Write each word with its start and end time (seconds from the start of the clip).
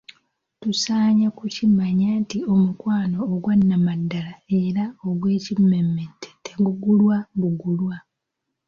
Tusaanye 0.61 1.25
tukimanye 1.37 2.07
nti 2.21 2.37
Omukwano 2.53 3.17
ogwannamaddala 3.33 4.33
era 4.61 4.83
ogw'ekimmemmette 5.07 6.29
tegugulwa 6.45 7.17
bugulwa. 7.39 7.95